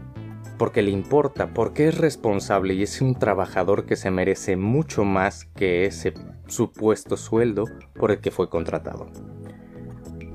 porque 0.58 0.82
le 0.82 0.92
importa, 0.92 1.54
porque 1.54 1.88
es 1.88 1.98
responsable 1.98 2.74
y 2.74 2.84
es 2.84 3.02
un 3.02 3.16
trabajador 3.16 3.86
que 3.86 3.96
se 3.96 4.12
merece 4.12 4.56
mucho 4.56 5.04
más 5.04 5.46
que 5.46 5.86
ese 5.86 6.14
supuesto 6.48 7.18
sueldo 7.18 7.66
por 7.94 8.12
el 8.12 8.20
que 8.20 8.32
fue 8.32 8.50
contratado. 8.50 9.08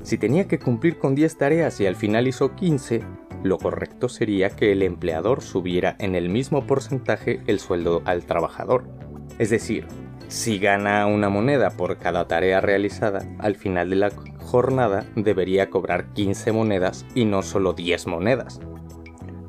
Si 0.03 0.19
tenía 0.19 0.49
que 0.49 0.59
cumplir 0.59 0.99
con 0.99 1.15
10 1.15 1.37
tareas 1.37 1.81
y 1.81 1.87
al 1.87 1.97
final 1.97 2.27
hizo 2.27 2.55
15, 2.55 3.03
lo 3.43 3.59
correcto 3.59 4.09
sería 4.09 4.50
que 4.50 4.73
el 4.73 4.83
empleador 4.83 5.43
subiera 5.43 5.97
en 5.99 6.15
el 6.15 6.29
mismo 6.29 6.67
porcentaje 6.67 7.41
el 7.47 7.61
sueldo 7.61 8.03
al 8.05 8.25
trabajador. 8.25 8.85
Es 9.39 9.50
decir, 9.50 9.87
si 10.29 10.59
gana 10.59 11.07
una 11.07 11.29
moneda 11.29 11.71
por 11.71 11.99
cada 11.99 12.29
tarea 12.29 12.61
realizada, 12.61 13.27
al 13.39 13.57
final 13.57 13.91
de 13.91 13.97
la 13.97 14.11
jornada 14.50 15.07
debería 15.14 15.71
cobrar 15.71 16.12
15 16.12 16.50
monedas 16.50 17.07
y 17.14 17.25
no 17.25 17.42
solo 17.42 17.73
10 17.73 18.09
monedas. 18.09 18.59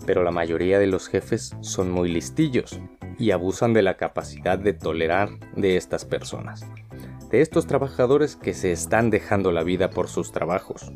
Pero 0.06 0.24
la 0.24 0.30
mayoría 0.30 0.78
de 0.78 0.86
los 0.86 1.08
jefes 1.08 1.56
son 1.62 1.90
muy 1.90 2.08
listillos 2.08 2.80
y 3.18 3.32
abusan 3.32 3.74
de 3.74 3.82
la 3.82 3.98
capacidad 3.98 4.60
de 4.60 4.74
tolerar 4.74 5.30
de 5.56 5.76
estas 5.76 6.06
personas, 6.06 6.68
de 7.32 7.42
estos 7.42 7.66
trabajadores 7.66 8.36
que 8.36 8.54
se 8.54 8.72
están 8.72 9.10
dejando 9.10 9.52
la 9.52 9.64
vida 9.64 9.90
por 9.90 10.08
sus 10.08 10.32
trabajos. 10.32 10.92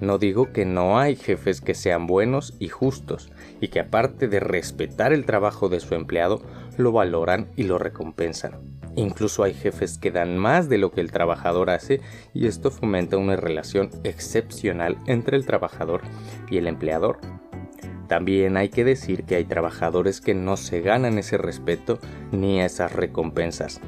No 0.00 0.16
digo 0.16 0.50
que 0.50 0.64
no 0.64 0.98
hay 0.98 1.14
jefes 1.14 1.60
que 1.60 1.74
sean 1.74 2.06
buenos 2.06 2.56
y 2.60 2.68
justos 2.68 3.30
y 3.60 3.68
que 3.68 3.80
aparte 3.80 4.26
de 4.26 4.40
respetar 4.40 5.12
el 5.12 5.26
trabajo 5.26 5.68
de 5.68 5.80
su 5.80 5.94
empleado, 5.94 6.40
lo 6.78 6.92
valoran 6.92 7.50
y 7.56 7.64
lo 7.64 7.76
recompensan. 7.76 8.71
Incluso 8.94 9.42
hay 9.42 9.54
jefes 9.54 9.96
que 9.96 10.10
dan 10.10 10.36
más 10.36 10.68
de 10.68 10.78
lo 10.78 10.90
que 10.90 11.00
el 11.00 11.12
trabajador 11.12 11.70
hace 11.70 12.00
y 12.34 12.46
esto 12.46 12.70
fomenta 12.70 13.16
una 13.16 13.36
relación 13.36 13.90
excepcional 14.04 14.98
entre 15.06 15.36
el 15.36 15.46
trabajador 15.46 16.02
y 16.50 16.58
el 16.58 16.66
empleador. 16.66 17.18
También 18.08 18.58
hay 18.58 18.68
que 18.68 18.84
decir 18.84 19.24
que 19.24 19.36
hay 19.36 19.44
trabajadores 19.44 20.20
que 20.20 20.34
no 20.34 20.58
se 20.58 20.82
ganan 20.82 21.16
ese 21.16 21.38
respeto 21.38 21.98
ni 22.30 22.60
esas 22.60 22.92
recompensas. 22.92 23.80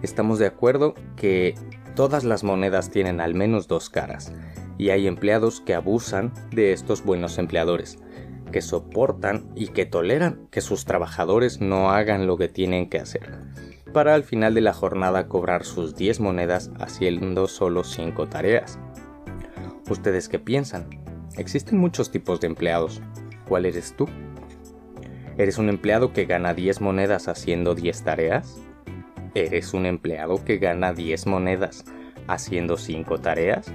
Estamos 0.00 0.38
de 0.38 0.46
acuerdo 0.46 0.94
que 1.16 1.54
todas 1.94 2.24
las 2.24 2.42
monedas 2.42 2.90
tienen 2.90 3.20
al 3.20 3.34
menos 3.34 3.68
dos 3.68 3.90
caras 3.90 4.32
y 4.78 4.90
hay 4.90 5.06
empleados 5.06 5.60
que 5.60 5.74
abusan 5.74 6.32
de 6.50 6.72
estos 6.72 7.04
buenos 7.04 7.36
empleadores, 7.36 7.98
que 8.52 8.62
soportan 8.62 9.50
y 9.54 9.68
que 9.68 9.84
toleran 9.84 10.48
que 10.50 10.62
sus 10.62 10.86
trabajadores 10.86 11.60
no 11.60 11.90
hagan 11.90 12.26
lo 12.26 12.38
que 12.38 12.48
tienen 12.48 12.88
que 12.88 12.98
hacer, 12.98 13.30
para 13.96 14.14
al 14.14 14.24
final 14.24 14.52
de 14.52 14.60
la 14.60 14.74
jornada 14.74 15.26
cobrar 15.26 15.64
sus 15.64 15.96
10 15.96 16.20
monedas 16.20 16.70
haciendo 16.78 17.48
solo 17.48 17.82
5 17.82 18.28
tareas. 18.28 18.78
¿Ustedes 19.88 20.28
qué 20.28 20.38
piensan? 20.38 20.90
Existen 21.38 21.78
muchos 21.78 22.10
tipos 22.10 22.38
de 22.40 22.46
empleados. 22.46 23.00
¿Cuál 23.48 23.64
eres 23.64 23.96
tú? 23.96 24.04
¿Eres 25.38 25.56
un 25.56 25.70
empleado 25.70 26.12
que 26.12 26.26
gana 26.26 26.52
10 26.52 26.82
monedas 26.82 27.26
haciendo 27.26 27.74
10 27.74 28.02
tareas? 28.02 28.58
¿Eres 29.34 29.72
un 29.72 29.86
empleado 29.86 30.44
que 30.44 30.58
gana 30.58 30.92
10 30.92 31.26
monedas 31.26 31.86
haciendo 32.28 32.76
5 32.76 33.16
tareas? 33.22 33.72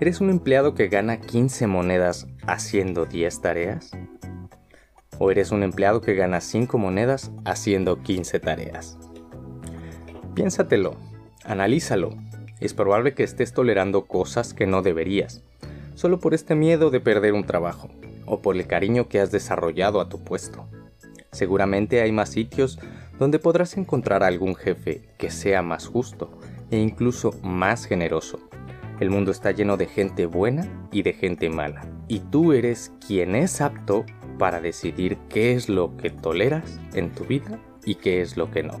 ¿Eres 0.00 0.22
un 0.22 0.30
empleado 0.30 0.74
que 0.74 0.88
gana 0.88 1.20
15 1.20 1.66
monedas 1.66 2.28
haciendo 2.46 3.04
10 3.04 3.42
tareas? 3.42 3.90
¿O 5.18 5.30
eres 5.30 5.52
un 5.52 5.62
empleado 5.62 6.00
que 6.00 6.14
gana 6.14 6.40
5 6.40 6.78
monedas 6.78 7.30
haciendo 7.44 8.00
15 8.02 8.40
tareas? 8.40 9.01
Piénsatelo, 10.34 10.96
analízalo. 11.44 12.10
Es 12.60 12.74
probable 12.74 13.14
que 13.14 13.22
estés 13.22 13.52
tolerando 13.52 14.06
cosas 14.06 14.54
que 14.54 14.66
no 14.66 14.82
deberías, 14.82 15.42
solo 15.94 16.20
por 16.20 16.34
este 16.34 16.54
miedo 16.54 16.90
de 16.90 17.00
perder 17.00 17.32
un 17.34 17.44
trabajo, 17.44 17.88
o 18.24 18.40
por 18.40 18.56
el 18.56 18.66
cariño 18.66 19.08
que 19.08 19.20
has 19.20 19.30
desarrollado 19.30 20.00
a 20.00 20.08
tu 20.08 20.22
puesto. 20.22 20.66
Seguramente 21.32 22.00
hay 22.00 22.12
más 22.12 22.30
sitios 22.30 22.78
donde 23.18 23.38
podrás 23.38 23.76
encontrar 23.76 24.22
a 24.22 24.28
algún 24.28 24.54
jefe 24.54 25.02
que 25.18 25.30
sea 25.30 25.62
más 25.62 25.86
justo 25.86 26.30
e 26.70 26.78
incluso 26.78 27.32
más 27.42 27.84
generoso 27.86 28.38
el 29.02 29.10
mundo 29.10 29.32
está 29.32 29.50
lleno 29.50 29.76
de 29.76 29.86
gente 29.86 30.26
buena 30.26 30.64
y 30.92 31.02
de 31.02 31.12
gente 31.12 31.48
mala. 31.48 31.84
Y 32.06 32.20
tú 32.20 32.52
eres 32.52 32.92
quien 33.04 33.34
es 33.34 33.60
apto 33.60 34.04
para 34.38 34.60
decidir 34.60 35.18
qué 35.28 35.54
es 35.54 35.68
lo 35.68 35.96
que 35.96 36.10
toleras 36.10 36.78
en 36.94 37.10
tu 37.10 37.24
vida 37.24 37.58
y 37.84 37.96
qué 37.96 38.20
es 38.20 38.36
lo 38.36 38.50
que 38.52 38.62
no. 38.62 38.80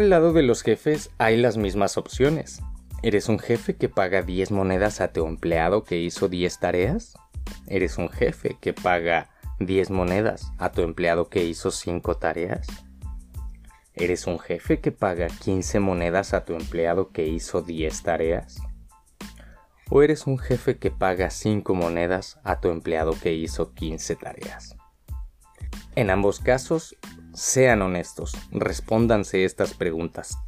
Por 0.00 0.04
el 0.04 0.10
lado 0.10 0.32
de 0.32 0.42
los 0.42 0.62
jefes 0.62 1.10
hay 1.18 1.36
las 1.36 1.58
mismas 1.58 1.98
opciones. 1.98 2.62
¿Eres 3.02 3.28
un 3.28 3.38
jefe 3.38 3.76
que 3.76 3.90
paga 3.90 4.22
10 4.22 4.50
monedas 4.50 5.02
a 5.02 5.12
tu 5.12 5.26
empleado 5.26 5.84
que 5.84 5.98
hizo 5.98 6.30
10 6.30 6.58
tareas? 6.58 7.12
¿Eres 7.66 7.98
un 7.98 8.08
jefe 8.08 8.56
que 8.62 8.72
paga 8.72 9.28
10 9.58 9.90
monedas 9.90 10.52
a 10.56 10.72
tu 10.72 10.80
empleado 10.80 11.28
que 11.28 11.44
hizo 11.44 11.70
5 11.70 12.16
tareas? 12.16 12.66
¿Eres 13.92 14.26
un 14.26 14.38
jefe 14.38 14.80
que 14.80 14.90
paga 14.90 15.26
15 15.26 15.80
monedas 15.80 16.32
a 16.32 16.46
tu 16.46 16.54
empleado 16.54 17.10
que 17.10 17.26
hizo 17.26 17.60
10 17.60 18.02
tareas? 18.02 18.58
¿O 19.90 20.00
eres 20.00 20.26
un 20.26 20.38
jefe 20.38 20.78
que 20.78 20.90
paga 20.90 21.28
5 21.28 21.74
monedas 21.74 22.40
a 22.42 22.58
tu 22.58 22.70
empleado 22.70 23.12
que 23.22 23.34
hizo 23.34 23.74
15 23.74 24.16
tareas? 24.16 24.79
En 25.96 26.10
ambos 26.10 26.38
casos, 26.38 26.96
sean 27.34 27.82
honestos, 27.82 28.36
respóndanse 28.52 29.44
estas 29.44 29.74
preguntas. 29.74 30.38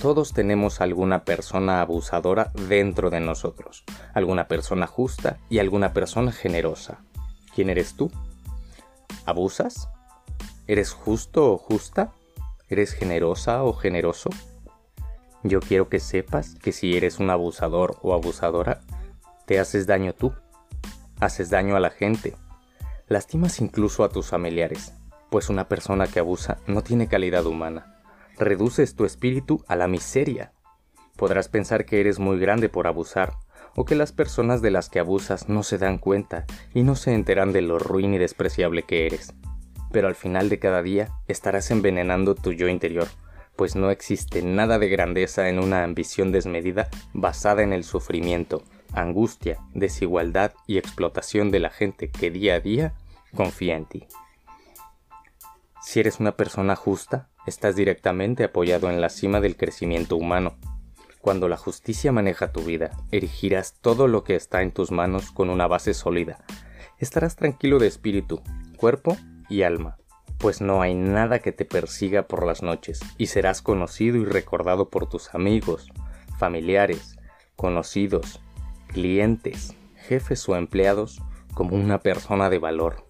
Todos 0.00 0.32
tenemos 0.32 0.80
alguna 0.80 1.24
persona 1.24 1.80
abusadora 1.80 2.52
dentro 2.68 3.08
de 3.08 3.20
nosotros, 3.20 3.84
alguna 4.14 4.48
persona 4.48 4.86
justa 4.86 5.38
y 5.48 5.60
alguna 5.60 5.92
persona 5.92 6.30
generosa. 6.30 6.98
¿Quién 7.54 7.70
eres 7.70 7.94
tú? 7.94 8.10
¿Abusas? 9.24 9.88
¿Eres 10.66 10.92
justo 10.92 11.52
o 11.52 11.58
justa? 11.58 12.12
¿Eres 12.68 12.92
generosa 12.92 13.62
o 13.64 13.72
generoso? 13.72 14.30
Yo 15.42 15.60
quiero 15.60 15.88
que 15.88 16.00
sepas 16.00 16.54
que 16.56 16.72
si 16.72 16.96
eres 16.96 17.18
un 17.18 17.30
abusador 17.30 17.96
o 18.02 18.12
abusadora, 18.14 18.80
te 19.46 19.58
haces 19.58 19.86
daño 19.86 20.14
tú, 20.14 20.32
haces 21.20 21.50
daño 21.50 21.76
a 21.76 21.80
la 21.80 21.90
gente, 21.90 22.34
lastimas 23.12 23.60
incluso 23.60 24.02
a 24.04 24.08
tus 24.08 24.26
familiares 24.26 24.92
pues 25.32 25.48
una 25.48 25.66
persona 25.66 26.06
que 26.06 26.20
abusa 26.20 26.58
no 26.66 26.82
tiene 26.82 27.08
calidad 27.08 27.46
humana. 27.46 27.96
Reduces 28.38 28.94
tu 28.94 29.06
espíritu 29.06 29.64
a 29.66 29.76
la 29.76 29.88
miseria. 29.88 30.52
Podrás 31.16 31.48
pensar 31.48 31.86
que 31.86 32.00
eres 32.00 32.18
muy 32.18 32.38
grande 32.38 32.68
por 32.68 32.86
abusar, 32.86 33.32
o 33.74 33.86
que 33.86 33.94
las 33.94 34.12
personas 34.12 34.60
de 34.60 34.70
las 34.70 34.90
que 34.90 34.98
abusas 34.98 35.48
no 35.48 35.62
se 35.62 35.78
dan 35.78 35.96
cuenta 35.96 36.44
y 36.74 36.82
no 36.82 36.96
se 36.96 37.14
enteran 37.14 37.52
de 37.52 37.62
lo 37.62 37.78
ruin 37.78 38.12
y 38.12 38.18
despreciable 38.18 38.82
que 38.82 39.06
eres. 39.06 39.32
Pero 39.90 40.06
al 40.06 40.14
final 40.14 40.50
de 40.50 40.58
cada 40.58 40.82
día 40.82 41.08
estarás 41.28 41.70
envenenando 41.70 42.34
tu 42.34 42.52
yo 42.52 42.68
interior, 42.68 43.08
pues 43.56 43.74
no 43.74 43.90
existe 43.90 44.42
nada 44.42 44.78
de 44.78 44.90
grandeza 44.90 45.48
en 45.48 45.58
una 45.58 45.82
ambición 45.82 46.30
desmedida 46.30 46.90
basada 47.14 47.62
en 47.62 47.72
el 47.72 47.84
sufrimiento, 47.84 48.64
angustia, 48.92 49.60
desigualdad 49.72 50.52
y 50.66 50.76
explotación 50.76 51.50
de 51.50 51.60
la 51.60 51.70
gente 51.70 52.10
que 52.10 52.30
día 52.30 52.56
a 52.56 52.60
día 52.60 52.94
confía 53.34 53.76
en 53.76 53.86
ti. 53.86 54.06
Si 55.82 56.00
eres 56.00 56.20
una 56.20 56.36
persona 56.36 56.76
justa, 56.76 57.28
estás 57.46 57.74
directamente 57.74 58.44
apoyado 58.44 58.88
en 58.88 59.00
la 59.00 59.08
cima 59.08 59.40
del 59.40 59.56
crecimiento 59.56 60.16
humano. 60.16 60.56
Cuando 61.20 61.48
la 61.48 61.56
justicia 61.56 62.12
maneja 62.12 62.52
tu 62.52 62.62
vida, 62.62 62.90
erigirás 63.10 63.74
todo 63.80 64.08
lo 64.08 64.24
que 64.24 64.36
está 64.36 64.62
en 64.62 64.72
tus 64.72 64.90
manos 64.90 65.30
con 65.30 65.50
una 65.50 65.66
base 65.66 65.94
sólida. 65.94 66.44
Estarás 66.98 67.36
tranquilo 67.36 67.78
de 67.78 67.88
espíritu, 67.88 68.42
cuerpo 68.76 69.16
y 69.48 69.62
alma, 69.62 69.98
pues 70.38 70.60
no 70.60 70.82
hay 70.82 70.94
nada 70.94 71.38
que 71.38 71.52
te 71.52 71.64
persiga 71.64 72.26
por 72.26 72.44
las 72.44 72.62
noches 72.62 73.00
y 73.18 73.26
serás 73.26 73.62
conocido 73.62 74.16
y 74.16 74.24
recordado 74.24 74.90
por 74.90 75.08
tus 75.08 75.34
amigos, 75.34 75.88
familiares, 76.38 77.16
conocidos, 77.54 78.40
clientes, 78.88 79.76
jefes 79.94 80.48
o 80.48 80.56
empleados 80.56 81.22
como 81.54 81.76
una 81.76 82.00
persona 82.00 82.50
de 82.50 82.58
valor, 82.58 83.04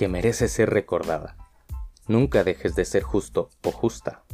que 0.00 0.08
merece 0.08 0.48
ser 0.48 0.70
recordada. 0.70 1.36
Nunca 2.08 2.42
dejes 2.42 2.74
de 2.74 2.86
ser 2.86 3.02
justo 3.02 3.50
o 3.62 3.70
justa 3.70 4.24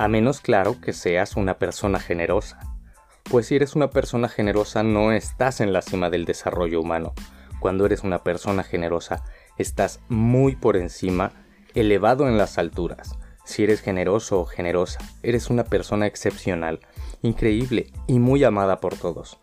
a 0.00 0.08
menos 0.08 0.40
claro 0.40 0.80
que 0.80 0.94
seas 0.94 1.36
una 1.36 1.58
persona 1.58 2.00
generosa. 2.00 2.58
Pues 3.24 3.48
si 3.48 3.56
eres 3.56 3.76
una 3.76 3.90
persona 3.90 4.30
generosa 4.30 4.82
no 4.82 5.12
estás 5.12 5.60
en 5.60 5.74
la 5.74 5.82
cima 5.82 6.08
del 6.08 6.24
desarrollo 6.24 6.80
humano. 6.80 7.12
Cuando 7.60 7.84
eres 7.84 8.02
una 8.02 8.24
persona 8.24 8.62
generosa 8.62 9.22
estás 9.58 10.00
muy 10.08 10.56
por 10.56 10.78
encima, 10.78 11.32
elevado 11.74 12.28
en 12.28 12.38
las 12.38 12.56
alturas. 12.56 13.18
Si 13.44 13.62
eres 13.62 13.82
generoso 13.82 14.40
o 14.40 14.46
generosa, 14.46 15.00
eres 15.22 15.50
una 15.50 15.64
persona 15.64 16.06
excepcional, 16.06 16.80
increíble 17.20 17.92
y 18.06 18.20
muy 18.20 18.42
amada 18.42 18.80
por 18.80 18.96
todos. 18.96 19.38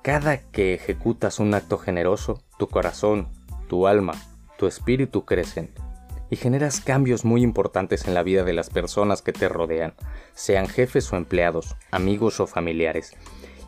Cada 0.00 0.38
que 0.38 0.72
ejecutas 0.72 1.40
un 1.40 1.52
acto 1.52 1.76
generoso, 1.76 2.42
tu 2.58 2.68
corazón, 2.68 3.28
tu 3.68 3.86
alma, 3.86 4.14
tu 4.60 4.66
espíritu 4.66 5.24
crecen 5.24 5.70
y 6.28 6.36
generas 6.36 6.82
cambios 6.82 7.24
muy 7.24 7.42
importantes 7.42 8.06
en 8.06 8.12
la 8.12 8.22
vida 8.22 8.44
de 8.44 8.52
las 8.52 8.68
personas 8.68 9.22
que 9.22 9.32
te 9.32 9.48
rodean, 9.48 9.94
sean 10.34 10.68
jefes 10.68 11.10
o 11.14 11.16
empleados, 11.16 11.76
amigos 11.90 12.40
o 12.40 12.46
familiares, 12.46 13.14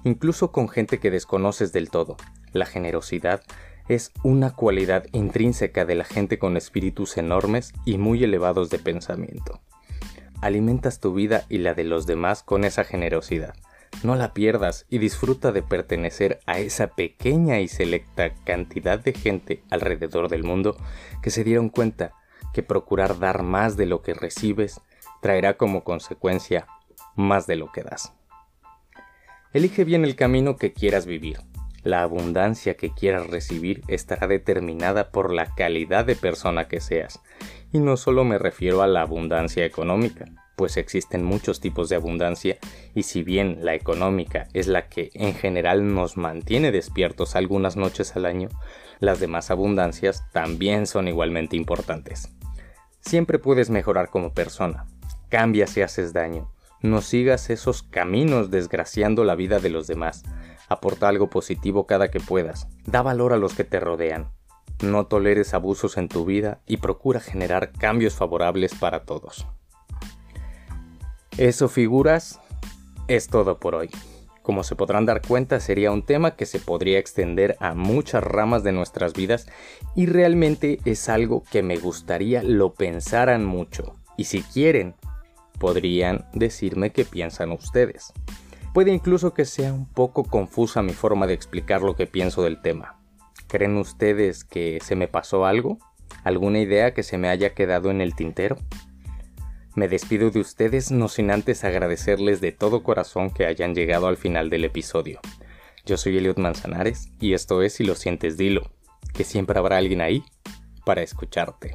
incluso 0.04 0.52
con 0.52 0.68
gente 0.68 1.00
que 1.00 1.10
desconoces 1.10 1.72
del 1.72 1.88
todo. 1.88 2.18
La 2.52 2.66
generosidad 2.66 3.42
es 3.88 4.12
una 4.22 4.50
cualidad 4.50 5.06
intrínseca 5.12 5.86
de 5.86 5.94
la 5.94 6.04
gente 6.04 6.38
con 6.38 6.58
espíritus 6.58 7.16
enormes 7.16 7.72
y 7.86 7.96
muy 7.96 8.22
elevados 8.22 8.68
de 8.68 8.78
pensamiento. 8.78 9.62
Alimentas 10.42 11.00
tu 11.00 11.14
vida 11.14 11.46
y 11.48 11.56
la 11.56 11.72
de 11.72 11.84
los 11.84 12.04
demás 12.04 12.42
con 12.42 12.64
esa 12.64 12.84
generosidad. 12.84 13.54
No 14.02 14.16
la 14.16 14.34
pierdas 14.34 14.86
y 14.88 14.98
disfruta 14.98 15.52
de 15.52 15.62
pertenecer 15.62 16.40
a 16.46 16.58
esa 16.58 16.88
pequeña 16.88 17.60
y 17.60 17.68
selecta 17.68 18.34
cantidad 18.44 18.98
de 18.98 19.12
gente 19.12 19.62
alrededor 19.70 20.28
del 20.28 20.42
mundo 20.42 20.76
que 21.22 21.30
se 21.30 21.44
dieron 21.44 21.68
cuenta 21.68 22.12
que 22.52 22.62
procurar 22.62 23.18
dar 23.18 23.42
más 23.42 23.76
de 23.76 23.86
lo 23.86 24.02
que 24.02 24.14
recibes 24.14 24.80
traerá 25.20 25.56
como 25.56 25.84
consecuencia 25.84 26.66
más 27.14 27.46
de 27.46 27.56
lo 27.56 27.70
que 27.70 27.84
das. 27.84 28.12
Elige 29.52 29.84
bien 29.84 30.04
el 30.04 30.16
camino 30.16 30.56
que 30.56 30.72
quieras 30.72 31.06
vivir. 31.06 31.38
La 31.84 32.02
abundancia 32.02 32.76
que 32.76 32.92
quieras 32.92 33.28
recibir 33.28 33.82
estará 33.88 34.26
determinada 34.26 35.10
por 35.10 35.32
la 35.32 35.54
calidad 35.54 36.04
de 36.04 36.16
persona 36.16 36.68
que 36.68 36.80
seas. 36.80 37.20
Y 37.72 37.78
no 37.78 37.96
solo 37.96 38.24
me 38.24 38.38
refiero 38.38 38.82
a 38.82 38.86
la 38.86 39.02
abundancia 39.02 39.64
económica, 39.64 40.26
pues 40.56 40.76
existen 40.76 41.24
muchos 41.24 41.60
tipos 41.60 41.88
de 41.88 41.96
abundancia 41.96 42.58
y 42.94 43.04
si 43.04 43.22
bien 43.22 43.58
la 43.62 43.74
económica 43.74 44.48
es 44.52 44.66
la 44.66 44.88
que 44.88 45.10
en 45.14 45.34
general 45.34 45.94
nos 45.94 46.16
mantiene 46.16 46.72
despiertos 46.72 47.36
algunas 47.36 47.76
noches 47.76 48.14
al 48.16 48.26
año, 48.26 48.48
las 49.00 49.20
demás 49.20 49.50
abundancias 49.50 50.24
también 50.32 50.86
son 50.86 51.08
igualmente 51.08 51.56
importantes. 51.56 52.28
Siempre 53.00 53.38
puedes 53.38 53.68
mejorar 53.68 54.10
como 54.10 54.32
persona. 54.32 54.86
Cambia 55.28 55.66
si 55.66 55.82
haces 55.82 56.12
daño. 56.12 56.52
No 56.82 57.00
sigas 57.00 57.50
esos 57.50 57.82
caminos 57.82 58.50
desgraciando 58.50 59.24
la 59.24 59.34
vida 59.34 59.58
de 59.58 59.70
los 59.70 59.86
demás. 59.86 60.22
Aporta 60.68 61.08
algo 61.08 61.28
positivo 61.28 61.86
cada 61.86 62.10
que 62.10 62.20
puedas. 62.20 62.68
Da 62.86 63.02
valor 63.02 63.32
a 63.32 63.38
los 63.38 63.54
que 63.54 63.64
te 63.64 63.80
rodean. 63.80 64.30
No 64.82 65.06
toleres 65.06 65.54
abusos 65.54 65.96
en 65.96 66.08
tu 66.08 66.24
vida 66.24 66.60
y 66.66 66.78
procura 66.78 67.20
generar 67.20 67.72
cambios 67.72 68.14
favorables 68.14 68.74
para 68.74 69.04
todos. 69.04 69.46
Eso 71.38 71.68
figuras 71.68 72.40
es 73.08 73.28
todo 73.28 73.58
por 73.58 73.74
hoy. 73.74 73.90
Como 74.42 74.64
se 74.64 74.76
podrán 74.76 75.06
dar 75.06 75.22
cuenta, 75.22 75.60
sería 75.60 75.90
un 75.90 76.04
tema 76.04 76.36
que 76.36 76.46
se 76.46 76.58
podría 76.58 76.98
extender 76.98 77.56
a 77.58 77.74
muchas 77.74 78.22
ramas 78.22 78.64
de 78.64 78.72
nuestras 78.72 79.14
vidas 79.14 79.46
y 79.94 80.06
realmente 80.06 80.78
es 80.84 81.08
algo 81.08 81.42
que 81.50 81.62
me 81.62 81.78
gustaría 81.78 82.42
lo 82.42 82.74
pensaran 82.74 83.44
mucho. 83.44 83.94
Y 84.16 84.24
si 84.24 84.42
quieren, 84.42 84.94
podrían 85.58 86.26
decirme 86.34 86.90
qué 86.92 87.04
piensan 87.04 87.52
ustedes. 87.52 88.12
Puede 88.74 88.92
incluso 88.92 89.32
que 89.32 89.44
sea 89.44 89.72
un 89.72 89.86
poco 89.86 90.24
confusa 90.24 90.82
mi 90.82 90.92
forma 90.92 91.26
de 91.26 91.34
explicar 91.34 91.82
lo 91.82 91.94
que 91.94 92.06
pienso 92.06 92.42
del 92.42 92.60
tema. 92.60 92.98
¿Creen 93.46 93.76
ustedes 93.76 94.44
que 94.44 94.80
se 94.82 94.96
me 94.96 95.08
pasó 95.08 95.46
algo? 95.46 95.78
¿Alguna 96.24 96.58
idea 96.58 96.92
que 96.92 97.02
se 97.02 97.16
me 97.16 97.28
haya 97.28 97.54
quedado 97.54 97.90
en 97.90 98.00
el 98.00 98.14
tintero? 98.14 98.56
Me 99.74 99.88
despido 99.88 100.30
de 100.30 100.40
ustedes 100.40 100.90
no 100.90 101.08
sin 101.08 101.30
antes 101.30 101.64
agradecerles 101.64 102.42
de 102.42 102.52
todo 102.52 102.82
corazón 102.82 103.30
que 103.30 103.46
hayan 103.46 103.74
llegado 103.74 104.06
al 104.06 104.18
final 104.18 104.50
del 104.50 104.66
episodio. 104.66 105.20
Yo 105.86 105.96
soy 105.96 106.18
Eliot 106.18 106.38
Manzanares 106.38 107.08
y 107.18 107.32
esto 107.32 107.62
es 107.62 107.72
Si 107.72 107.84
lo 107.84 107.94
sientes 107.94 108.36
dilo, 108.36 108.70
que 109.14 109.24
siempre 109.24 109.58
habrá 109.58 109.78
alguien 109.78 110.02
ahí 110.02 110.22
para 110.84 111.02
escucharte. 111.02 111.72